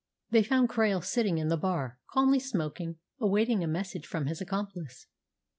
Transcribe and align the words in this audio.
They 0.31 0.41
found 0.41 0.67
Krail 0.69 1.03
sitting 1.05 1.37
in 1.37 1.49
the 1.49 1.57
bar, 1.57 1.99
calmly 2.11 2.39
smoking, 2.39 2.97
awaiting 3.19 3.63
a 3.63 3.67
message 3.67 4.07
from 4.07 4.25
his 4.25 4.41
accomplice. 4.41 5.05